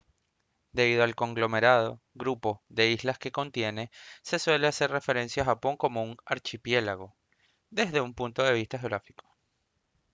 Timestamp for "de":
2.69-2.89, 8.41-8.53